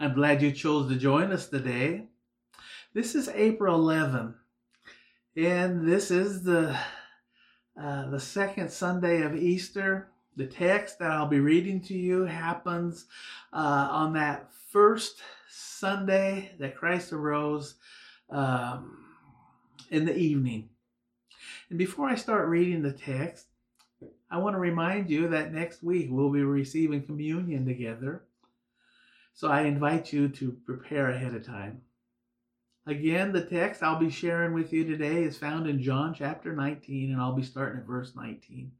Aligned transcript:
I'm 0.00 0.12
glad 0.12 0.42
you 0.42 0.50
chose 0.50 0.88
to 0.88 0.96
join 0.96 1.30
us 1.30 1.46
today. 1.46 2.06
This 2.94 3.14
is 3.14 3.28
April 3.28 3.76
11, 3.76 4.34
and 5.36 5.86
this 5.86 6.10
is 6.10 6.42
the 6.42 6.76
uh, 7.80 8.10
the 8.10 8.18
second 8.18 8.72
Sunday 8.72 9.22
of 9.22 9.36
Easter. 9.36 10.08
The 10.36 10.48
text 10.48 10.98
that 10.98 11.12
I'll 11.12 11.28
be 11.28 11.38
reading 11.38 11.80
to 11.82 11.94
you 11.94 12.24
happens 12.24 13.06
uh, 13.52 13.88
on 13.88 14.14
that 14.14 14.50
first 14.72 15.22
Sunday 15.48 16.50
that 16.58 16.76
Christ 16.76 17.12
arose 17.12 17.76
um, 18.30 18.98
in 19.90 20.04
the 20.04 20.16
evening. 20.16 20.70
And 21.70 21.78
before 21.78 22.08
I 22.08 22.16
start 22.16 22.48
reading 22.48 22.82
the 22.82 22.92
text, 22.92 23.46
I 24.28 24.38
want 24.38 24.56
to 24.56 24.60
remind 24.60 25.08
you 25.08 25.28
that 25.28 25.52
next 25.52 25.84
week 25.84 26.08
we'll 26.10 26.32
be 26.32 26.42
receiving 26.42 27.04
communion 27.04 27.64
together. 27.64 28.24
So 29.34 29.48
I 29.48 29.62
invite 29.62 30.12
you 30.12 30.28
to 30.28 30.52
prepare 30.64 31.10
ahead 31.10 31.34
of 31.34 31.44
time. 31.44 31.82
Again, 32.86 33.32
the 33.32 33.44
text 33.44 33.82
I'll 33.82 33.98
be 33.98 34.10
sharing 34.10 34.54
with 34.54 34.72
you 34.72 34.84
today 34.84 35.24
is 35.24 35.36
found 35.36 35.66
in 35.66 35.82
John 35.82 36.14
chapter 36.14 36.54
19, 36.54 37.10
and 37.10 37.20
I'll 37.20 37.34
be 37.34 37.42
starting 37.42 37.80
at 37.80 37.86
verse 37.86 38.14
19. 38.14 38.70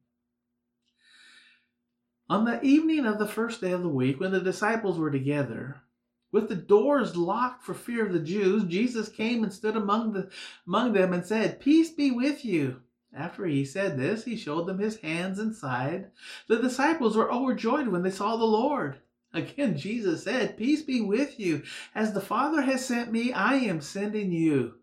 On 2.31 2.45
the 2.45 2.63
evening 2.63 3.05
of 3.05 3.19
the 3.19 3.27
first 3.27 3.61
day 3.61 3.73
of 3.73 3.83
the 3.83 3.89
week, 3.89 4.21
when 4.21 4.31
the 4.31 4.41
disciples 4.41 4.97
were 4.97 5.11
together, 5.11 5.83
with 6.31 6.49
the 6.49 6.55
doors 6.55 7.17
locked 7.17 7.65
for 7.65 7.75
fear 7.75 8.07
of 8.07 8.13
the 8.13 8.21
Jews, 8.21 8.65
Jesus 8.65 9.09
came 9.09 9.43
and 9.43 9.53
stood 9.53 9.77
among, 9.77 10.13
the, 10.13 10.31
among 10.67 10.93
them 10.93 11.13
and 11.13 11.27
said, 11.27 11.61
Peace 11.61 11.91
be 11.91 12.13
with 12.13 12.45
you. 12.45 12.81
After 13.13 13.45
he 13.45 13.65
said 13.65 13.99
this, 13.99 14.25
he 14.25 14.37
showed 14.37 14.67
them 14.67 14.79
his 14.79 14.99
hands 14.99 15.39
and 15.41 15.55
side. 15.55 16.11
The 16.47 16.61
disciples 16.61 17.17
were 17.17 17.33
overjoyed 17.33 17.89
when 17.89 18.03
they 18.03 18.11
saw 18.11 18.37
the 18.37 18.45
Lord. 18.45 18.99
Again, 19.35 19.77
Jesus 19.77 20.23
said, 20.23 20.57
Peace 20.57 20.83
be 20.83 21.01
with 21.01 21.41
you. 21.41 21.65
As 21.93 22.13
the 22.13 22.21
Father 22.21 22.63
has 22.63 22.87
sent 22.87 23.11
me, 23.11 23.33
I 23.33 23.55
am 23.57 23.81
sending 23.81 24.31
you. 24.31 24.75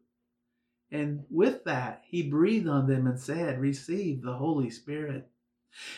And 0.92 1.24
with 1.30 1.64
that, 1.64 2.04
he 2.06 2.30
breathed 2.30 2.68
on 2.68 2.86
them 2.86 3.08
and 3.08 3.18
said, 3.18 3.62
Receive 3.62 4.22
the 4.22 4.34
Holy 4.34 4.70
Spirit. 4.70 5.30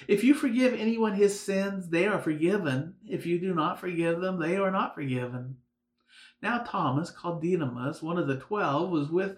If 0.08 0.24
you 0.24 0.36
forgive 0.36 0.76
anyone 0.76 1.14
his 1.14 1.40
sins, 1.40 1.90
they 1.90 2.06
are 2.06 2.22
forgiven. 2.22 2.94
If 3.10 3.26
you 3.26 3.40
do 3.40 3.56
not 3.56 3.80
forgive 3.80 4.22
them, 4.22 4.40
they 4.40 4.56
are 4.58 4.70
not 4.70 4.94
forgiven. 4.94 5.58
Now 6.44 6.60
Thomas, 6.60 7.10
called 7.10 7.42
Didymus, 7.42 8.04
one 8.04 8.20
of 8.20 8.28
the 8.28 8.38
twelve, 8.38 8.92
was 8.92 9.10
with 9.10 9.38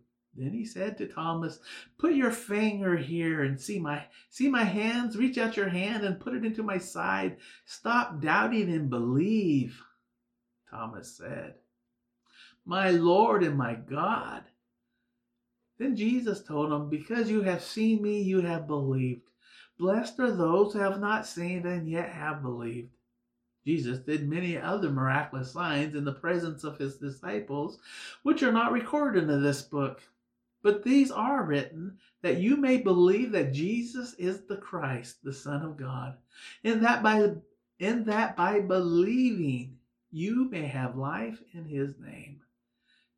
Then 0.35 0.53
he 0.53 0.65
said 0.65 0.97
to 0.97 1.07
Thomas, 1.07 1.59
Put 1.97 2.13
your 2.13 2.31
finger 2.31 2.95
here 2.95 3.43
and 3.43 3.59
see 3.59 3.79
my 3.79 4.05
see 4.29 4.47
my 4.47 4.63
hands, 4.63 5.17
reach 5.17 5.37
out 5.37 5.57
your 5.57 5.69
hand 5.69 6.05
and 6.05 6.19
put 6.19 6.33
it 6.33 6.45
into 6.45 6.63
my 6.63 6.77
side. 6.77 7.37
Stop 7.65 8.21
doubting 8.21 8.71
and 8.71 8.89
believe. 8.89 9.81
Thomas 10.69 11.17
said, 11.17 11.55
My 12.65 12.91
Lord 12.91 13.43
and 13.43 13.57
my 13.57 13.75
God. 13.75 14.43
Then 15.77 15.95
Jesus 15.95 16.43
told 16.43 16.71
him, 16.71 16.89
Because 16.89 17.29
you 17.29 17.41
have 17.41 17.63
seen 17.63 18.01
me, 18.01 18.21
you 18.21 18.41
have 18.41 18.67
believed. 18.67 19.29
Blessed 19.77 20.19
are 20.19 20.31
those 20.31 20.73
who 20.73 20.79
have 20.79 20.99
not 20.99 21.25
seen 21.25 21.65
and 21.65 21.89
yet 21.89 22.09
have 22.09 22.41
believed. 22.41 22.91
Jesus 23.65 23.99
did 23.99 24.29
many 24.29 24.57
other 24.57 24.89
miraculous 24.89 25.51
signs 25.51 25.95
in 25.95 26.05
the 26.05 26.13
presence 26.13 26.63
of 26.63 26.77
his 26.77 26.97
disciples, 26.97 27.79
which 28.23 28.43
are 28.43 28.51
not 28.51 28.71
recorded 28.71 29.29
in 29.29 29.43
this 29.43 29.61
book. 29.61 30.01
But 30.63 30.83
these 30.83 31.11
are 31.11 31.43
written 31.43 31.97
that 32.21 32.37
you 32.37 32.55
may 32.55 32.77
believe 32.77 33.31
that 33.31 33.53
Jesus 33.53 34.13
is 34.15 34.41
the 34.41 34.57
Christ, 34.57 35.23
the 35.23 35.33
Son 35.33 35.63
of 35.63 35.77
God, 35.77 36.17
and 36.63 36.83
that 36.83 37.01
by 37.01 37.31
in 37.79 38.03
that 38.05 38.35
by 38.35 38.59
believing 38.59 39.77
you 40.11 40.49
may 40.49 40.67
have 40.67 40.95
life 40.95 41.41
in 41.53 41.65
his 41.65 41.97
name. 41.99 42.41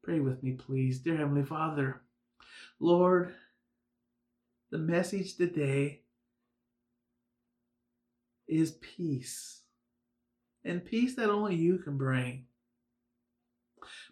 Pray 0.03 0.19
with 0.19 0.41
me, 0.41 0.53
please. 0.53 0.99
Dear 0.99 1.17
Heavenly 1.17 1.43
Father, 1.43 2.01
Lord, 2.79 3.33
the 4.71 4.77
message 4.77 5.35
today 5.35 6.01
is 8.47 8.71
peace. 8.71 9.61
And 10.65 10.85
peace 10.85 11.15
that 11.15 11.29
only 11.29 11.55
you 11.55 11.77
can 11.77 11.97
bring 11.97 12.45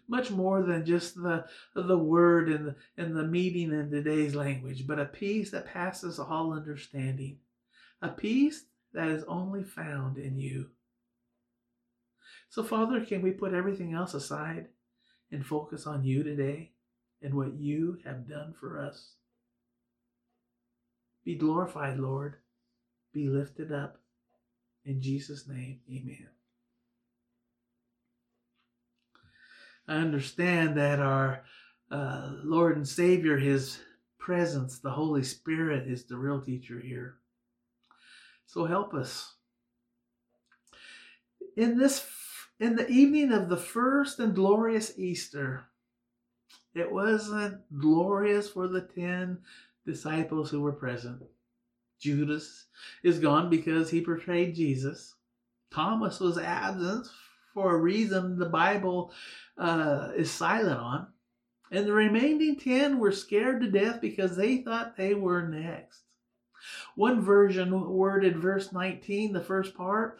much 0.08 0.30
more 0.30 0.62
than 0.62 0.84
just 0.84 1.14
the 1.14 1.44
the 1.74 1.98
word 1.98 2.48
and 2.48 2.66
the, 2.68 2.76
and 2.96 3.16
the 3.16 3.24
meaning 3.24 3.72
in 3.72 3.90
today's 3.90 4.34
language, 4.34 4.86
but 4.86 4.98
a 4.98 5.04
peace 5.04 5.50
that 5.50 5.66
passes 5.66 6.18
all 6.18 6.52
understanding, 6.52 7.38
a 8.00 8.08
peace 8.08 8.64
that 8.92 9.08
is 9.08 9.24
only 9.24 9.62
found 9.62 10.18
in 10.18 10.38
you. 10.38 10.68
So, 12.48 12.62
Father, 12.62 13.04
can 13.04 13.22
we 13.22 13.30
put 13.30 13.54
everything 13.54 13.94
else 13.94 14.12
aside 14.12 14.66
and 15.30 15.46
focus 15.46 15.86
on 15.86 16.04
you 16.04 16.22
today 16.22 16.72
and 17.22 17.34
what 17.34 17.54
you 17.54 17.98
have 18.04 18.28
done 18.28 18.52
for 18.58 18.78
us? 18.78 19.14
Be 21.24 21.36
glorified, 21.36 21.98
Lord. 21.98 22.36
Be 23.12 23.28
lifted 23.28 23.72
up. 23.72 24.00
In 24.84 25.00
Jesus' 25.00 25.46
name, 25.48 25.80
amen. 25.88 26.28
I 29.14 29.71
understand 29.88 30.76
that 30.76 31.00
our 31.00 31.44
uh, 31.90 32.32
Lord 32.42 32.76
and 32.76 32.88
Savior, 32.88 33.36
His 33.36 33.80
presence, 34.18 34.78
the 34.78 34.90
Holy 34.90 35.22
Spirit, 35.22 35.88
is 35.88 36.04
the 36.04 36.16
real 36.16 36.40
teacher 36.40 36.80
here. 36.80 37.16
So 38.46 38.64
help 38.64 38.94
us. 38.94 39.34
In 41.56 41.78
this, 41.78 42.06
in 42.60 42.76
the 42.76 42.88
evening 42.88 43.32
of 43.32 43.48
the 43.48 43.56
first 43.56 44.18
and 44.18 44.34
glorious 44.34 44.98
Easter, 44.98 45.64
it 46.74 46.90
wasn't 46.90 47.60
glorious 47.78 48.48
for 48.48 48.68
the 48.68 48.80
ten 48.80 49.38
disciples 49.84 50.50
who 50.50 50.60
were 50.60 50.72
present. 50.72 51.22
Judas 52.00 52.66
is 53.02 53.18
gone 53.18 53.50
because 53.50 53.90
he 53.90 54.00
betrayed 54.00 54.54
Jesus. 54.54 55.14
Thomas 55.72 56.20
was 56.20 56.38
absent 56.38 57.06
for 57.52 57.74
a 57.74 57.78
reason 57.78 58.38
the 58.38 58.48
Bible 58.48 59.12
uh, 59.58 60.10
is 60.16 60.30
silent 60.30 60.78
on. 60.78 61.06
And 61.70 61.86
the 61.86 61.92
remaining 61.92 62.56
10 62.56 62.98
were 62.98 63.12
scared 63.12 63.62
to 63.62 63.70
death 63.70 64.00
because 64.00 64.36
they 64.36 64.58
thought 64.58 64.96
they 64.96 65.14
were 65.14 65.48
next. 65.48 66.02
One 66.94 67.22
version 67.22 67.90
worded 67.90 68.36
verse 68.36 68.72
19, 68.72 69.32
the 69.32 69.40
first 69.40 69.74
part. 69.74 70.18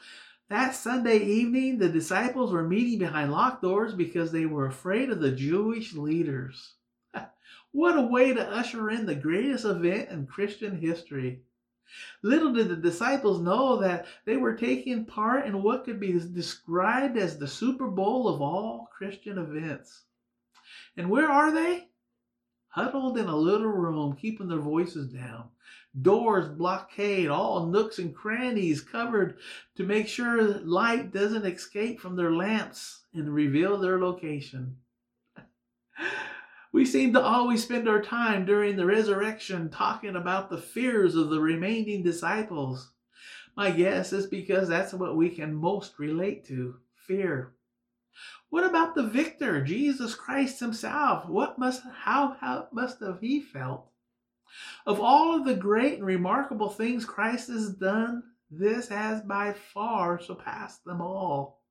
That 0.48 0.75
Sunday 0.75 1.19
evening, 1.19 1.78
the 1.78 1.88
disciples 1.88 2.53
were 2.53 2.66
meeting 2.66 2.98
behind 2.98 3.32
locked 3.32 3.62
doors 3.62 3.94
because 3.94 4.32
they 4.32 4.47
were 4.47 4.66
afraid 4.66 5.10
of 5.10 5.21
the 5.21 5.32
Jewish 5.32 5.94
leaders. 5.94 6.75
what 7.72 7.98
a 7.98 8.03
way 8.03 8.34
to 8.34 8.50
usher 8.50 8.91
in 8.91 9.06
the 9.06 9.15
greatest 9.15 9.65
event 9.65 10.10
in 10.10 10.26
Christian 10.26 10.78
history. 10.78 11.42
Little 12.22 12.53
did 12.53 12.69
the 12.69 12.76
disciples 12.76 13.41
know 13.41 13.76
that 13.78 14.06
they 14.25 14.36
were 14.36 14.54
taking 14.54 15.04
part 15.04 15.47
in 15.47 15.62
what 15.62 15.84
could 15.84 16.00
be 16.00 16.12
described 16.12 17.16
as 17.16 17.38
the 17.38 17.48
Super 17.48 17.88
Bowl 17.88 18.28
of 18.28 18.41
all 18.41 18.88
Christian 18.97 19.38
events. 19.38 20.04
And 20.97 21.10
where 21.10 21.30
are 21.30 21.50
they? 21.50 21.89
Huddled 22.68 23.18
in 23.18 23.27
a 23.27 23.36
little 23.36 23.68
room, 23.68 24.16
keeping 24.16 24.48
their 24.48 24.59
voices 24.59 25.12
down. 25.12 25.50
Doors 26.00 26.48
blockade, 26.48 27.28
all 27.28 27.66
nooks 27.66 27.98
and 27.98 28.15
crannies 28.15 28.80
covered 28.80 29.38
to 29.77 29.84
make 29.84 30.09
sure 30.09 30.59
light 30.60 31.12
doesn't 31.12 31.45
escape 31.45 32.00
from 32.00 32.16
their 32.16 32.33
lamps 32.33 33.03
and 33.12 33.34
reveal 33.34 33.77
their 33.77 33.98
location. 33.98 34.78
We 36.72 36.86
seem 36.86 37.13
to 37.13 37.22
always 37.22 37.63
spend 37.63 37.86
our 37.86 38.01
time 38.01 38.47
during 38.47 38.77
the 38.77 38.86
resurrection 38.86 39.69
talking 39.69 40.16
about 40.16 40.48
the 40.48 40.57
fears 40.57 41.15
of 41.15 41.28
the 41.28 41.39
remaining 41.39 42.03
disciples. 42.03 42.92
My 43.54 43.71
guess 43.71 44.15
is 44.15 44.27
because 44.27 44.69
that's 44.69 44.95
what 44.95 45.15
we 45.15 45.28
can 45.28 45.54
most 45.54 45.98
relate 45.98 46.47
to 46.47 46.77
fear. 46.95 47.53
What 48.48 48.65
about 48.65 48.95
the 48.95 49.07
victor, 49.07 49.63
Jesus 49.63 50.15
Christ 50.15 50.60
himself? 50.60 51.27
What 51.27 51.59
must 51.59 51.83
how, 51.83 52.36
how 52.41 52.69
must 52.72 53.01
have 53.01 53.21
he 53.21 53.41
felt? 53.41 53.89
Of 54.86 55.01
all 55.01 55.34
of 55.36 55.45
the 55.45 55.54
great 55.54 55.95
and 55.98 56.07
remarkable 56.07 56.69
things 56.71 57.04
Christ 57.04 57.48
has 57.48 57.71
done, 57.71 58.22
this 58.51 58.89
has 58.89 59.22
by 59.22 59.54
far 59.54 60.21
surpassed 60.21 60.84
them 60.84 61.01
all. 61.01 61.61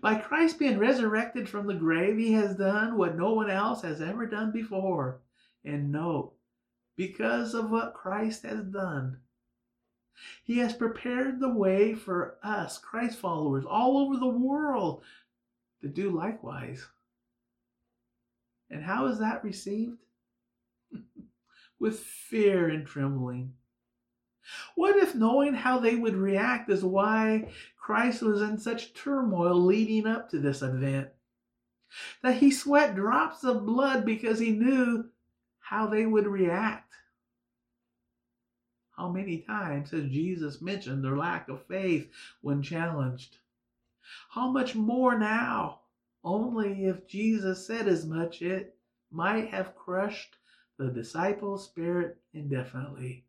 By 0.00 0.16
Christ 0.16 0.58
being 0.58 0.78
resurrected 0.78 1.48
from 1.48 1.66
the 1.66 1.74
grave, 1.74 2.16
he 2.16 2.32
has 2.32 2.56
done 2.56 2.96
what 2.96 3.16
no 3.16 3.32
one 3.34 3.50
else 3.50 3.82
has 3.82 4.00
ever 4.00 4.26
done 4.26 4.52
before. 4.52 5.20
And 5.64 5.90
note, 5.90 6.34
because 6.96 7.54
of 7.54 7.70
what 7.70 7.94
Christ 7.94 8.42
has 8.42 8.64
done, 8.64 9.20
he 10.44 10.58
has 10.58 10.74
prepared 10.74 11.40
the 11.40 11.48
way 11.48 11.94
for 11.94 12.38
us, 12.42 12.78
Christ 12.78 13.18
followers, 13.18 13.64
all 13.64 13.98
over 13.98 14.16
the 14.16 14.26
world 14.26 15.02
to 15.80 15.88
do 15.88 16.10
likewise. 16.10 16.86
And 18.70 18.82
how 18.82 19.06
is 19.06 19.18
that 19.18 19.44
received? 19.44 19.98
With 21.78 21.98
fear 21.98 22.68
and 22.68 22.86
trembling. 22.86 23.54
What 24.74 24.96
if 24.96 25.14
knowing 25.14 25.54
how 25.54 25.78
they 25.78 25.94
would 25.94 26.16
react 26.16 26.70
is 26.70 26.84
why 26.84 27.52
Christ 27.76 28.22
was 28.22 28.42
in 28.42 28.58
such 28.58 28.94
turmoil 28.94 29.54
leading 29.54 30.06
up 30.06 30.30
to 30.30 30.38
this 30.38 30.62
event? 30.62 31.08
That 32.22 32.36
he 32.36 32.50
sweat 32.50 32.94
drops 32.94 33.44
of 33.44 33.66
blood 33.66 34.04
because 34.04 34.38
he 34.38 34.50
knew 34.50 35.10
how 35.60 35.86
they 35.86 36.06
would 36.06 36.26
react. 36.26 36.92
How 38.96 39.10
many 39.10 39.38
times 39.38 39.90
has 39.90 40.04
Jesus 40.04 40.60
mentioned 40.60 41.04
their 41.04 41.16
lack 41.16 41.48
of 41.48 41.66
faith 41.66 42.10
when 42.42 42.62
challenged? 42.62 43.38
How 44.30 44.50
much 44.50 44.74
more 44.74 45.18
now? 45.18 45.80
Only 46.22 46.86
if 46.86 47.06
Jesus 47.06 47.66
said 47.66 47.88
as 47.88 48.06
much, 48.06 48.40
it 48.40 48.76
might 49.10 49.48
have 49.48 49.74
crushed 49.74 50.36
the 50.78 50.90
disciples' 50.90 51.64
spirit 51.64 52.18
indefinitely. 52.32 53.23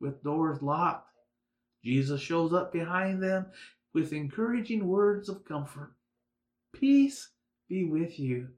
With 0.00 0.22
doors 0.22 0.62
locked, 0.62 1.10
Jesus 1.84 2.20
shows 2.20 2.52
up 2.52 2.72
behind 2.72 3.22
them 3.22 3.46
with 3.94 4.12
encouraging 4.12 4.86
words 4.86 5.28
of 5.28 5.44
comfort. 5.44 5.94
Peace 6.72 7.30
be 7.68 7.84
with 7.84 8.18
you 8.18 8.48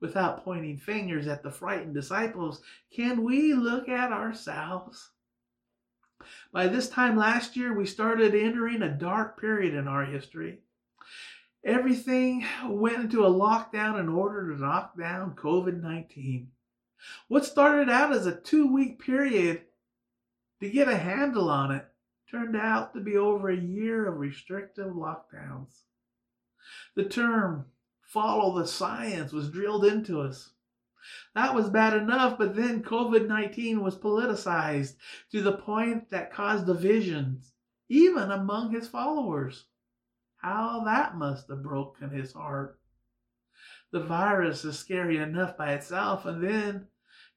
without 0.00 0.44
pointing 0.44 0.78
fingers 0.78 1.26
at 1.26 1.42
the 1.42 1.50
frightened 1.50 1.94
disciples, 1.94 2.62
can 2.94 3.22
we 3.22 3.54
look 3.54 3.88
at 3.88 4.12
ourselves? 4.12 5.10
By 6.52 6.66
this 6.66 6.88
time 6.88 7.16
last 7.16 7.56
year, 7.56 7.74
we 7.74 7.86
started 7.86 8.34
entering 8.34 8.82
a 8.82 8.88
dark 8.88 9.40
period 9.40 9.74
in 9.74 9.88
our 9.88 10.04
history. 10.04 10.58
Everything 11.64 12.44
went 12.66 13.00
into 13.00 13.24
a 13.24 13.30
lockdown 13.30 14.00
in 14.00 14.08
order 14.08 14.52
to 14.52 14.60
knock 14.60 14.98
down 14.98 15.34
COVID 15.34 15.82
19. 15.82 16.48
What 17.28 17.44
started 17.44 17.90
out 17.90 18.12
as 18.12 18.26
a 18.26 18.34
two 18.34 18.72
week 18.72 18.98
period 18.98 19.62
to 20.60 20.70
get 20.70 20.88
a 20.88 20.96
handle 20.96 21.48
on 21.48 21.70
it 21.72 21.86
turned 22.30 22.56
out 22.56 22.94
to 22.94 23.00
be 23.00 23.16
over 23.16 23.48
a 23.48 23.56
year 23.56 24.06
of 24.06 24.18
restrictive 24.18 24.92
lockdowns. 24.94 25.82
The 26.94 27.04
term 27.04 27.66
follow 28.02 28.58
the 28.58 28.66
science 28.66 29.32
was 29.32 29.50
drilled 29.50 29.84
into 29.84 30.20
us. 30.20 30.50
That 31.34 31.54
was 31.54 31.70
bad 31.70 31.94
enough, 31.94 32.38
but 32.38 32.54
then 32.54 32.82
COVID 32.82 33.26
19 33.26 33.82
was 33.82 33.98
politicized 33.98 34.96
to 35.32 35.40
the 35.40 35.52
point 35.52 36.10
that 36.10 36.32
caused 36.32 36.66
divisions, 36.66 37.52
even 37.88 38.30
among 38.30 38.70
his 38.70 38.86
followers. 38.86 39.64
How 40.36 40.84
that 40.84 41.16
must 41.16 41.48
have 41.48 41.62
broken 41.62 42.10
his 42.10 42.32
heart. 42.32 42.78
The 43.92 44.00
virus 44.00 44.64
is 44.64 44.78
scary 44.78 45.16
enough 45.16 45.56
by 45.56 45.72
itself, 45.72 46.26
and 46.26 46.42
then 46.42 46.86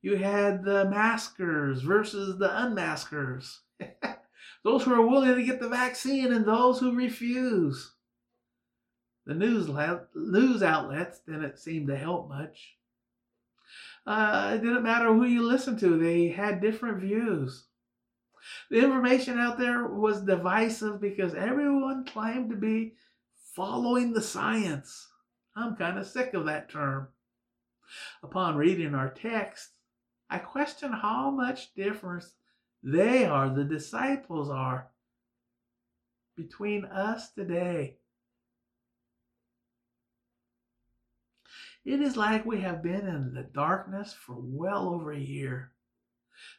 you 0.03 0.17
had 0.17 0.65
the 0.65 0.85
maskers 0.85 1.81
versus 1.81 2.37
the 2.37 2.49
unmaskers. 2.49 3.59
those 4.63 4.83
who 4.83 4.93
are 4.93 5.07
willing 5.07 5.33
to 5.33 5.43
get 5.43 5.61
the 5.61 5.69
vaccine 5.69 6.33
and 6.33 6.45
those 6.45 6.77
who 6.79 6.93
refuse. 6.93 7.93
The 9.25 9.33
news, 9.33 9.69
news 10.13 10.61
outlets 10.61 11.19
didn't 11.25 11.57
seem 11.57 11.87
to 11.87 11.95
help 11.95 12.27
much. 12.27 12.75
Uh, 14.05 14.51
it 14.55 14.61
didn't 14.61 14.83
matter 14.83 15.07
who 15.07 15.23
you 15.23 15.41
listened 15.41 15.79
to, 15.79 15.97
they 15.97 16.27
had 16.27 16.59
different 16.59 16.99
views. 16.99 17.67
The 18.69 18.83
information 18.83 19.39
out 19.39 19.57
there 19.57 19.87
was 19.87 20.19
divisive 20.19 20.99
because 20.99 21.33
everyone 21.33 22.03
claimed 22.03 22.49
to 22.49 22.57
be 22.57 22.95
following 23.55 24.11
the 24.11 24.21
science. 24.21 25.07
I'm 25.55 25.77
kind 25.77 25.97
of 25.97 26.05
sick 26.05 26.33
of 26.33 26.45
that 26.47 26.69
term. 26.69 27.07
Upon 28.21 28.57
reading 28.57 28.95
our 28.95 29.09
text, 29.09 29.69
I 30.33 30.39
question 30.39 30.91
how 30.91 31.29
much 31.29 31.75
difference 31.75 32.33
they 32.81 33.23
are, 33.23 33.53
the 33.53 33.63
disciples 33.63 34.49
are, 34.49 34.87
between 36.35 36.85
us 36.85 37.31
today. 37.33 37.97
It 41.85 42.01
is 42.01 42.17
like 42.17 42.47
we 42.47 42.61
have 42.61 42.81
been 42.81 43.05
in 43.07 43.35
the 43.35 43.43
darkness 43.43 44.15
for 44.25 44.35
well 44.39 44.89
over 44.89 45.11
a 45.11 45.19
year. 45.19 45.73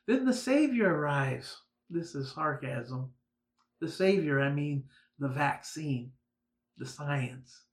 Then 0.07 0.25
the 0.25 0.33
Savior 0.33 0.95
arrives. 0.95 1.57
This 1.91 2.15
is 2.15 2.33
sarcasm. 2.33 3.11
The 3.81 3.89
Savior, 3.89 4.41
I 4.41 4.53
mean 4.53 4.85
the 5.19 5.29
vaccine, 5.29 6.13
the 6.79 6.87
science. 6.87 7.65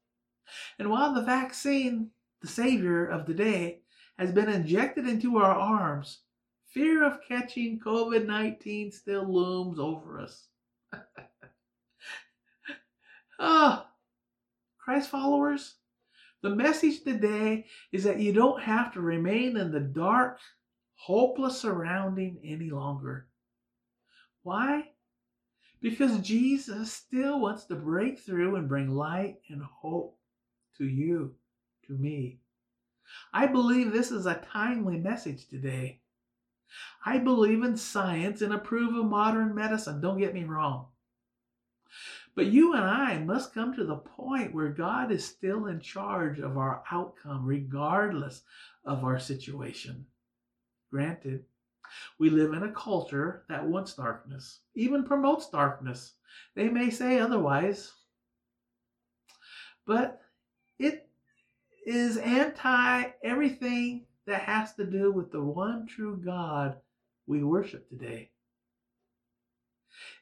And 0.79 0.89
while 0.89 1.13
the 1.13 1.21
vaccine, 1.21 2.09
the 2.41 2.47
Savior 2.47 3.05
of 3.05 3.27
the 3.27 3.35
day, 3.35 3.81
has 4.21 4.31
been 4.31 4.49
injected 4.49 5.07
into 5.07 5.39
our 5.39 5.55
arms, 5.55 6.19
fear 6.69 7.03
of 7.03 7.23
catching 7.27 7.79
COVID 7.79 8.27
19 8.27 8.91
still 8.91 9.25
looms 9.25 9.79
over 9.79 10.19
us. 10.19 10.47
Oh, 13.39 13.83
Christ 14.77 15.09
followers, 15.09 15.73
the 16.43 16.51
message 16.51 17.03
today 17.03 17.65
is 17.91 18.03
that 18.03 18.19
you 18.19 18.31
don't 18.31 18.61
have 18.61 18.93
to 18.93 19.01
remain 19.01 19.57
in 19.57 19.71
the 19.71 19.79
dark, 19.79 20.37
hopeless 20.93 21.59
surrounding 21.59 22.39
any 22.45 22.69
longer. 22.69 23.27
Why? 24.43 24.89
Because 25.81 26.19
Jesus 26.19 26.93
still 26.93 27.39
wants 27.39 27.65
to 27.65 27.75
break 27.75 28.19
through 28.19 28.55
and 28.57 28.69
bring 28.69 28.91
light 28.91 29.37
and 29.49 29.63
hope 29.63 30.19
to 30.77 30.85
you, 30.85 31.33
to 31.87 31.93
me. 31.93 32.40
I 33.33 33.47
believe 33.47 33.91
this 33.91 34.11
is 34.11 34.25
a 34.25 34.45
timely 34.51 34.97
message 34.97 35.47
today. 35.47 36.01
I 37.05 37.17
believe 37.17 37.63
in 37.63 37.75
science 37.77 38.41
and 38.41 38.53
approve 38.53 38.95
of 38.95 39.05
modern 39.05 39.53
medicine. 39.53 40.01
Don't 40.01 40.19
get 40.19 40.33
me 40.33 40.43
wrong. 40.43 40.87
But 42.33 42.45
you 42.45 42.73
and 42.73 42.83
I 42.83 43.19
must 43.19 43.53
come 43.53 43.73
to 43.75 43.83
the 43.83 43.97
point 43.97 44.53
where 44.53 44.69
God 44.69 45.11
is 45.11 45.25
still 45.25 45.65
in 45.65 45.81
charge 45.81 46.39
of 46.39 46.57
our 46.57 46.83
outcome, 46.89 47.45
regardless 47.45 48.43
of 48.85 49.03
our 49.03 49.19
situation. 49.19 50.05
Granted, 50.89 51.43
we 52.17 52.29
live 52.29 52.53
in 52.53 52.63
a 52.63 52.71
culture 52.71 53.43
that 53.49 53.67
wants 53.67 53.95
darkness, 53.95 54.59
even 54.75 55.03
promotes 55.03 55.49
darkness. 55.49 56.13
They 56.55 56.69
may 56.69 56.89
say 56.89 57.19
otherwise, 57.19 57.91
but 59.85 60.21
it 60.79 61.10
is 61.85 62.17
anti 62.17 63.05
everything 63.23 64.05
that 64.27 64.41
has 64.41 64.73
to 64.75 64.85
do 64.85 65.11
with 65.11 65.31
the 65.31 65.41
one 65.41 65.87
true 65.87 66.21
God 66.23 66.77
we 67.25 67.43
worship 67.43 67.89
today. 67.89 68.31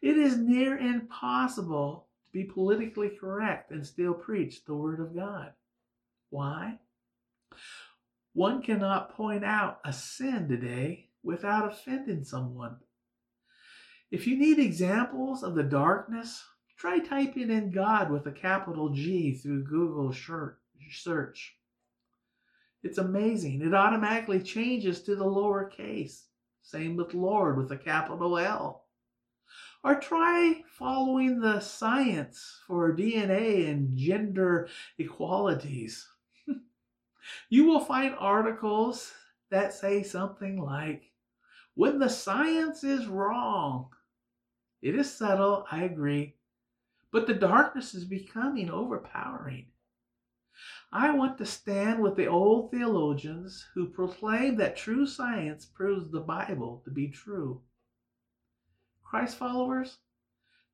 It 0.02 0.18
is 0.18 0.38
near 0.38 0.78
impossible 0.78 2.08
to 2.26 2.32
be 2.32 2.46
politically 2.46 3.10
correct 3.10 3.72
and 3.72 3.86
still 3.86 4.14
preach 4.14 4.64
the 4.64 4.76
Word 4.76 5.00
of 5.00 5.16
God. 5.16 5.54
Why? 6.30 6.80
One 8.34 8.62
cannot 8.62 9.16
point 9.16 9.44
out 9.44 9.80
a 9.84 9.92
sin 9.92 10.48
today 10.48 11.10
without 11.24 11.72
offending 11.72 12.24
someone. 12.24 12.78
If 14.12 14.28
you 14.28 14.38
need 14.38 14.60
examples 14.60 15.44
of 15.44 15.56
the 15.56 15.64
darkness, 15.64 16.44
try 16.78 17.00
typing 17.00 17.50
in 17.52 17.72
God 17.72 18.12
with 18.12 18.26
a 18.26 18.32
capital 18.32 18.90
G 18.90 19.34
through 19.36 19.66
Google 19.66 20.14
search. 20.14 20.59
It's 22.84 22.98
amazing. 22.98 23.62
It 23.62 23.74
automatically 23.74 24.42
changes 24.42 25.02
to 25.04 25.16
the 25.16 25.26
lowercase. 25.26 26.24
Same 26.62 26.96
with 26.96 27.14
Lord 27.14 27.58
with 27.58 27.72
a 27.72 27.78
capital 27.78 28.38
L. 28.38 28.86
Or 29.84 30.00
try 30.00 30.64
following 30.68 31.40
the 31.40 31.60
science 31.60 32.60
for 32.68 32.96
DNA 32.96 33.70
and 33.70 33.98
gender 33.98 34.68
equalities. 34.98 36.08
you 37.50 37.66
will 37.66 37.80
find 37.80 38.16
articles 38.20 39.12
that 39.50 39.74
say 39.74 40.04
something 40.04 40.62
like, 40.62 41.12
when 41.76 42.00
the 42.00 42.10
science 42.10 42.84
is 42.84 43.08
wrong. 43.08 43.90
It 44.82 44.96
is 44.96 45.14
subtle, 45.14 45.66
I 45.72 45.84
agree, 45.84 46.36
but 47.12 47.28
the 47.28 47.34
darkness 47.34 47.94
is 47.94 48.06
becoming 48.06 48.70
overpowering. 48.70 49.68
I 50.92 51.12
want 51.12 51.38
to 51.38 51.46
stand 51.46 52.02
with 52.02 52.16
the 52.16 52.28
old 52.28 52.72
theologians 52.72 53.68
who 53.76 53.90
proclaim 53.90 54.58
that 54.58 54.76
true 54.76 55.06
science 55.06 55.66
proves 55.66 56.12
the 56.12 56.22
Bible 56.22 56.82
to 56.86 56.92
be 56.92 57.10
true. 57.10 57.62
Christ 59.04 59.38
followers, 59.38 59.98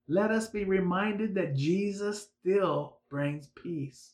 let 0.07 0.31
us 0.31 0.47
be 0.47 0.63
reminded 0.63 1.35
that 1.35 1.55
Jesus 1.55 2.29
still 2.39 2.99
brings 3.09 3.47
peace. 3.55 4.13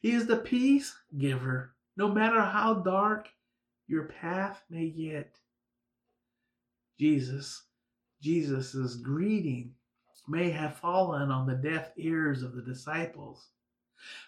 He 0.00 0.12
is 0.12 0.26
the 0.26 0.36
peace 0.36 0.96
giver, 1.16 1.74
no 1.96 2.08
matter 2.08 2.40
how 2.40 2.74
dark 2.74 3.28
your 3.86 4.04
path 4.04 4.62
may 4.70 4.90
get. 4.90 5.36
Jesus, 6.98 7.64
Jesus's 8.22 8.96
greeting 8.96 9.74
may 10.28 10.50
have 10.50 10.76
fallen 10.76 11.30
on 11.30 11.46
the 11.46 11.54
deaf 11.54 11.90
ears 11.96 12.42
of 12.42 12.54
the 12.54 12.62
disciples, 12.62 13.48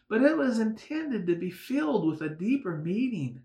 but 0.09 0.23
it 0.23 0.37
was 0.37 0.59
intended 0.59 1.27
to 1.27 1.35
be 1.37 1.51
filled 1.51 2.07
with 2.07 2.23
a 2.23 2.29
deeper 2.29 2.77
meaning. 2.77 3.43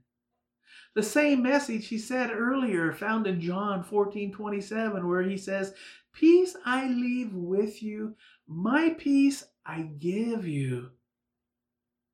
The 0.96 1.04
same 1.04 1.44
message 1.44 1.88
he 1.88 1.98
said 1.98 2.32
earlier, 2.32 2.94
found 2.94 3.28
in 3.28 3.42
John 3.42 3.84
14 3.84 4.32
27, 4.32 5.08
where 5.08 5.24
he 5.24 5.38
says, 5.38 5.74
Peace 6.14 6.56
I 6.66 6.88
leave 6.88 7.34
with 7.34 7.84
you, 7.84 8.16
my 8.48 8.96
peace 8.98 9.44
I 9.66 9.82
give 9.82 10.48
you. 10.48 10.92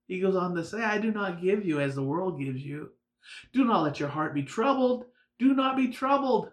He 0.08 0.20
goes 0.20 0.36
on 0.36 0.56
to 0.56 0.64
say, 0.64 0.82
I 0.82 0.98
do 0.98 1.12
not 1.12 1.42
give 1.42 1.66
you 1.66 1.80
as 1.80 1.96
the 1.96 2.04
world 2.04 2.40
gives 2.40 2.62
you. 2.66 2.90
Do 3.54 3.64
not 3.64 3.84
let 3.84 4.00
your 4.00 4.10
heart 4.10 4.34
be 4.34 4.44
troubled. 4.44 5.06
Do 5.40 5.54
not 5.54 5.78
be 5.78 5.88
troubled. 5.88 6.52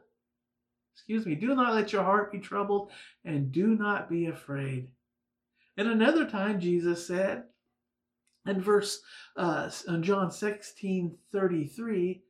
Excuse 0.94 1.26
me. 1.26 1.34
Do 1.34 1.54
not 1.54 1.74
let 1.74 1.92
your 1.92 2.04
heart 2.04 2.30
be 2.30 2.38
troubled 2.38 2.90
and 3.24 3.50
do 3.50 3.68
not 3.68 4.10
be 4.10 4.26
afraid. 4.26 4.90
And 5.78 5.87
another 5.88 6.28
time, 6.28 6.58
Jesus 6.58 7.06
said, 7.06 7.44
in 8.47 8.61
verse 8.61 9.00
uh, 9.37 9.70
in 9.87 10.02
John 10.02 10.32
16 10.32 11.16
33, 11.32 12.23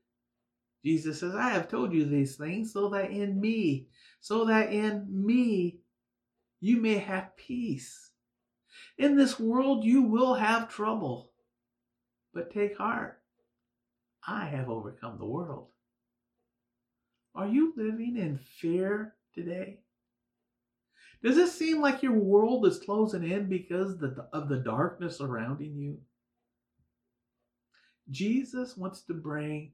Jesus 0.84 1.20
says, 1.20 1.34
I 1.34 1.50
have 1.50 1.68
told 1.68 1.94
you 1.94 2.04
these 2.04 2.36
things 2.36 2.74
so 2.74 2.90
that 2.90 3.10
in 3.10 3.40
me, 3.40 3.88
so 4.20 4.44
that 4.44 4.70
in 4.70 5.06
me 5.08 5.80
you 6.60 6.76
may 6.76 6.98
have 6.98 7.36
peace. 7.38 8.10
In 8.98 9.16
this 9.16 9.40
world 9.40 9.82
you 9.82 10.02
will 10.02 10.34
have 10.34 10.68
trouble, 10.68 11.32
but 12.34 12.52
take 12.52 12.76
heart. 12.76 13.18
I 14.26 14.44
have 14.44 14.68
overcome 14.68 15.16
the 15.18 15.24
world. 15.24 15.68
Are 17.34 17.48
you 17.48 17.72
living 17.76 18.18
in 18.18 18.38
fear 18.38 19.14
today? 19.34 19.78
Does 21.22 21.36
it 21.36 21.48
seem 21.48 21.80
like 21.80 22.02
your 22.02 22.12
world 22.12 22.66
is 22.66 22.78
closing 22.78 23.28
in 23.28 23.48
because 23.48 24.02
of 24.32 24.48
the 24.48 24.58
darkness 24.58 25.18
surrounding 25.18 25.76
you? 25.76 25.98
Jesus 28.10 28.76
wants 28.76 29.02
to 29.02 29.14
bring 29.14 29.72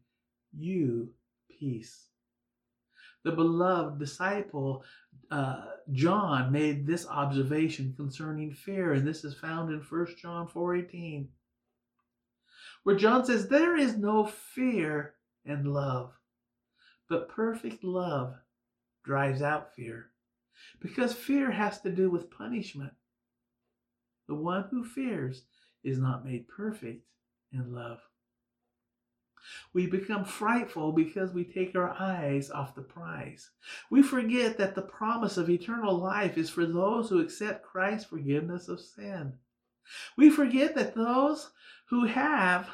you 0.56 1.12
peace. 1.50 2.08
The 3.24 3.32
beloved 3.32 3.98
disciple 3.98 4.84
uh, 5.30 5.64
John 5.92 6.52
made 6.52 6.86
this 6.86 7.06
observation 7.06 7.94
concerning 7.96 8.52
fear, 8.52 8.92
and 8.92 9.06
this 9.06 9.24
is 9.24 9.34
found 9.34 9.72
in 9.72 9.80
1 9.80 10.16
John 10.20 10.46
4:18, 10.48 11.28
where 12.82 12.96
John 12.96 13.24
says, 13.24 13.48
"There 13.48 13.76
is 13.76 13.96
no 13.96 14.26
fear 14.26 15.14
in 15.44 15.64
love, 15.64 16.12
but 17.08 17.28
perfect 17.28 17.82
love 17.82 18.36
drives 19.04 19.40
out 19.40 19.74
fear, 19.74 20.10
because 20.80 21.14
fear 21.14 21.50
has 21.50 21.80
to 21.80 21.90
do 21.90 22.10
with 22.10 22.30
punishment. 22.30 22.92
The 24.26 24.34
one 24.34 24.64
who 24.70 24.84
fears 24.84 25.44
is 25.82 25.98
not 25.98 26.24
made 26.24 26.48
perfect 26.48 27.06
in 27.52 27.72
love." 27.72 28.00
We 29.74 29.86
become 29.86 30.24
frightful 30.24 30.92
because 30.92 31.32
we 31.32 31.44
take 31.44 31.76
our 31.76 31.90
eyes 31.90 32.50
off 32.50 32.74
the 32.74 32.82
prize. 32.82 33.50
We 33.90 34.02
forget 34.02 34.56
that 34.56 34.74
the 34.74 34.82
promise 34.82 35.36
of 35.36 35.50
eternal 35.50 35.98
life 35.98 36.38
is 36.38 36.48
for 36.48 36.64
those 36.64 37.10
who 37.10 37.20
accept 37.20 37.66
Christ's 37.66 38.08
forgiveness 38.08 38.68
of 38.68 38.80
sin. 38.80 39.38
We 40.16 40.30
forget 40.30 40.74
that 40.76 40.94
those 40.94 41.52
who 41.90 42.06
have 42.06 42.70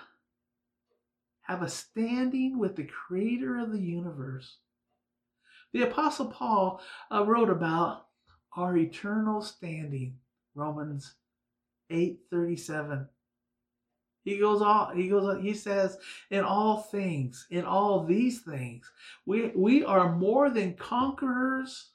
have 1.43 1.63
a 1.63 1.69
standing 1.69 2.57
with 2.59 2.77
the 2.77 2.87
creator 2.87 3.59
of 3.59 3.73
the 3.73 3.81
universe. 3.81 4.59
The 5.73 5.83
apostle 5.83 6.27
Paul 6.27 6.81
uh, 7.11 7.25
wrote 7.25 7.51
about 7.51 8.07
our 8.57 8.77
eternal 8.77 9.43
standing. 9.43 10.19
Romans 10.55 11.15
8:37 11.91 13.07
he 14.25 14.39
goes 14.39 14.61
on, 14.61 14.97
he 14.97 15.09
goes 15.09 15.25
on, 15.25 15.43
he 15.43 15.55
says, 15.55 15.97
in 16.31 16.45
all 16.45 16.79
things, 16.79 17.47
in 17.51 17.65
all 17.65 18.05
these 18.05 18.43
things, 18.43 18.91
we, 19.25 19.51
we 19.57 19.85
are 19.85 20.15
more 20.15 20.51
than 20.51 20.75
conquerors 20.75 21.91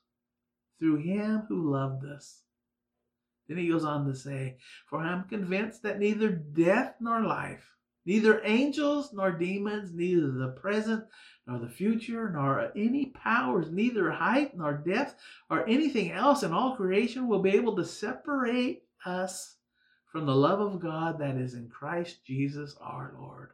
through 0.80 0.98
him 0.98 1.44
who 1.48 1.72
loved 1.72 2.04
us. 2.06 2.42
Then 3.48 3.58
he 3.58 3.70
goes 3.70 3.86
on 3.86 4.06
to 4.08 4.16
say, 4.16 4.58
For 4.90 5.00
I 5.00 5.14
am 5.14 5.26
convinced 5.26 5.84
that 5.84 6.00
neither 6.00 6.30
death 6.30 6.96
nor 7.00 7.22
life, 7.22 7.76
neither 8.06 8.42
angels 8.44 9.12
nor 9.14 9.32
demons, 9.32 9.92
neither 9.94 10.32
the 10.32 10.50
present 10.50 11.06
nor 11.48 11.60
the 11.60 11.70
future, 11.70 12.30
nor 12.30 12.72
any 12.76 13.08
powers, 13.08 13.72
neither 13.72 14.12
height 14.12 14.56
nor 14.58 14.74
depth, 14.74 15.16
or 15.50 15.68
anything 15.68 16.12
else 16.12 16.44
in 16.44 16.54
all 16.54 16.76
creation 16.76 17.28
will 17.28 17.42
be 17.42 17.52
able 17.52 17.76
to 17.76 17.86
separate 17.86 18.84
us 19.06 19.56
from 20.12 20.26
the 20.26 20.36
love 20.36 20.60
of 20.60 20.80
God 20.80 21.20
that 21.20 21.36
is 21.36 21.54
in 21.54 21.70
Christ 21.70 22.24
Jesus 22.26 22.76
our 22.82 23.14
Lord. 23.20 23.52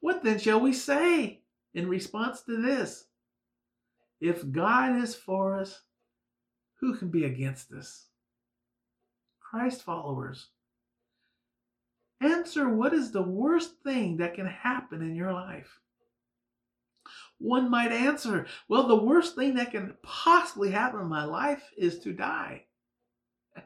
What 0.00 0.24
then 0.24 0.38
shall 0.38 0.60
we 0.60 0.72
say 0.72 1.42
in 1.74 1.88
response 1.88 2.40
to 2.42 2.60
this? 2.60 3.04
If 4.20 4.50
God 4.50 5.02
is 5.02 5.14
for 5.14 5.58
us, 5.58 5.82
who 6.80 6.96
can 6.96 7.10
be 7.10 7.24
against 7.24 7.72
us? 7.72 8.06
Christ 9.40 9.82
followers, 9.82 10.48
answer 12.20 12.68
what 12.68 12.92
is 12.92 13.10
the 13.10 13.22
worst 13.22 13.74
thing 13.82 14.18
that 14.18 14.34
can 14.34 14.46
happen 14.46 15.02
in 15.02 15.14
your 15.14 15.32
life? 15.32 15.80
One 17.38 17.70
might 17.70 17.90
answer, 17.92 18.46
well, 18.68 18.86
the 18.86 18.96
worst 18.96 19.34
thing 19.34 19.54
that 19.54 19.70
can 19.70 19.94
possibly 20.02 20.70
happen 20.70 21.00
in 21.00 21.06
my 21.06 21.24
life 21.24 21.62
is 21.76 21.98
to 22.00 22.12
die. 22.12 22.64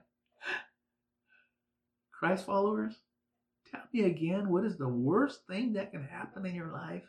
Christ 2.13 2.47
followers, 2.47 2.95
tell 3.71 3.83
me 3.93 4.05
again 4.05 4.49
what 4.49 4.65
is 4.65 4.77
the 4.77 4.89
worst 4.89 5.41
thing 5.49 5.73
that 5.73 5.91
can 5.91 6.05
happen 6.05 6.47
in 6.47 6.55
your 6.55 6.73
life? 6.73 7.03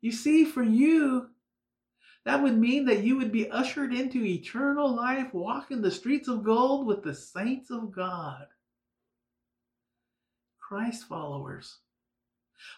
You 0.00 0.12
see, 0.12 0.44
for 0.44 0.62
you, 0.62 1.30
that 2.24 2.40
would 2.40 2.56
mean 2.56 2.84
that 2.84 3.02
you 3.02 3.16
would 3.16 3.32
be 3.32 3.50
ushered 3.50 3.92
into 3.92 4.24
eternal 4.24 4.94
life, 4.94 5.34
walking 5.34 5.82
the 5.82 5.90
streets 5.90 6.28
of 6.28 6.44
gold 6.44 6.86
with 6.86 7.02
the 7.02 7.14
saints 7.14 7.70
of 7.70 7.90
God. 7.90 8.46
Christ 10.68 11.08
followers. 11.08 11.78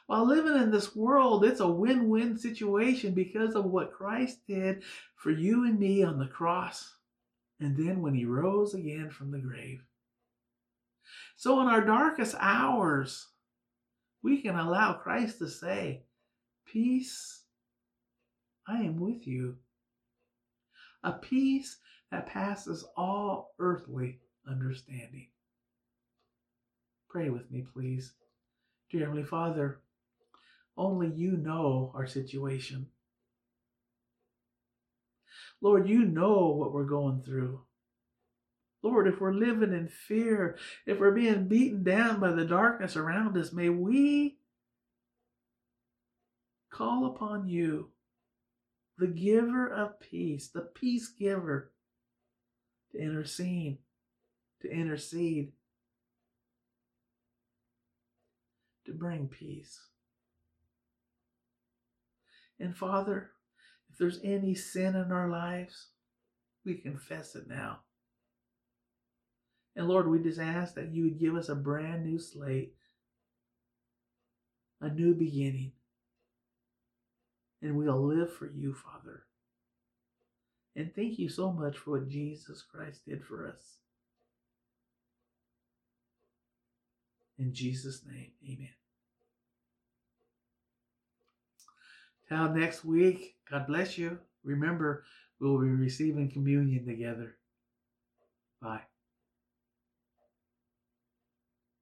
While 0.06 0.24
living 0.24 0.54
in 0.62 0.70
this 0.70 0.94
world, 0.94 1.44
it's 1.44 1.58
a 1.58 1.66
win 1.66 2.08
win 2.08 2.38
situation 2.38 3.14
because 3.14 3.56
of 3.56 3.64
what 3.64 3.92
Christ 3.92 4.46
did 4.46 4.84
for 5.16 5.32
you 5.32 5.64
and 5.64 5.76
me 5.76 6.04
on 6.04 6.20
the 6.20 6.28
cross. 6.28 6.94
And 7.58 7.76
then 7.76 8.00
when 8.00 8.14
he 8.14 8.24
rose 8.26 8.74
again 8.74 9.10
from 9.10 9.32
the 9.32 9.40
grave. 9.40 9.82
So 11.36 11.60
in 11.62 11.66
our 11.66 11.84
darkest 11.84 12.36
hours, 12.38 13.26
we 14.22 14.40
can 14.40 14.54
allow 14.54 14.92
Christ 14.92 15.40
to 15.40 15.48
say, 15.48 16.04
Peace, 16.64 17.42
I 18.68 18.82
am 18.82 19.00
with 19.00 19.26
you. 19.26 19.56
A 21.02 21.10
peace 21.10 21.78
that 22.12 22.26
passes 22.26 22.84
all 22.96 23.52
earthly 23.58 24.20
understanding. 24.46 25.26
Pray 27.10 27.28
with 27.28 27.50
me, 27.50 27.64
please. 27.74 28.12
Dear 28.88 29.00
Heavenly 29.00 29.24
Father, 29.24 29.80
only 30.76 31.10
you 31.10 31.32
know 31.32 31.90
our 31.94 32.06
situation. 32.06 32.86
Lord, 35.60 35.88
you 35.88 36.04
know 36.04 36.54
what 36.56 36.72
we're 36.72 36.84
going 36.84 37.20
through. 37.22 37.62
Lord, 38.82 39.08
if 39.08 39.20
we're 39.20 39.34
living 39.34 39.72
in 39.72 39.88
fear, 39.88 40.56
if 40.86 41.00
we're 41.00 41.10
being 41.10 41.48
beaten 41.48 41.82
down 41.82 42.20
by 42.20 42.30
the 42.30 42.44
darkness 42.44 42.96
around 42.96 43.36
us, 43.36 43.52
may 43.52 43.68
we 43.68 44.38
call 46.70 47.06
upon 47.06 47.48
you, 47.48 47.90
the 48.98 49.08
giver 49.08 49.66
of 49.66 49.98
peace, 49.98 50.48
the 50.48 50.60
peace 50.60 51.08
giver, 51.08 51.72
to 52.92 52.98
intercede, 52.98 53.78
to 54.62 54.70
intercede, 54.70 55.52
to 58.90 58.98
bring 58.98 59.28
peace. 59.28 59.78
And 62.58 62.76
Father, 62.76 63.30
if 63.90 63.98
there's 63.98 64.18
any 64.24 64.54
sin 64.54 64.96
in 64.96 65.12
our 65.12 65.28
lives, 65.28 65.88
we 66.64 66.74
confess 66.74 67.36
it 67.36 67.48
now. 67.48 67.78
And 69.76 69.88
Lord, 69.88 70.08
we 70.08 70.18
just 70.18 70.40
ask 70.40 70.74
that 70.74 70.92
you 70.92 71.04
would 71.04 71.20
give 71.20 71.36
us 71.36 71.48
a 71.48 71.54
brand 71.54 72.04
new 72.04 72.18
slate, 72.18 72.74
a 74.80 74.88
new 74.88 75.14
beginning. 75.14 75.72
And 77.62 77.76
we'll 77.76 78.04
live 78.04 78.32
for 78.34 78.50
you, 78.50 78.74
Father. 78.74 79.22
And 80.74 80.92
thank 80.94 81.18
you 81.18 81.28
so 81.28 81.52
much 81.52 81.78
for 81.78 81.92
what 81.92 82.08
Jesus 82.08 82.62
Christ 82.62 83.06
did 83.06 83.24
for 83.24 83.46
us. 83.46 83.76
In 87.38 87.54
Jesus' 87.54 88.02
name, 88.06 88.32
amen. 88.44 88.79
Till 92.30 92.54
next 92.54 92.84
week, 92.84 93.36
God 93.50 93.66
bless 93.66 93.98
you. 93.98 94.18
Remember, 94.44 95.04
we'll 95.40 95.60
be 95.60 95.68
receiving 95.68 96.30
communion 96.30 96.86
together. 96.86 97.36
Bye. 98.62 98.89